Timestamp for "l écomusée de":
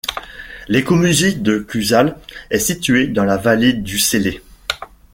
0.67-1.59